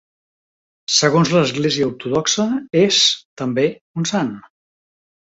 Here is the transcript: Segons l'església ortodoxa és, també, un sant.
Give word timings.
Segons 0.93 1.33
l'església 1.33 1.89
ortodoxa 1.89 2.45
és, 2.85 3.03
també, 3.43 3.67
un 4.03 4.09
sant. 4.15 4.33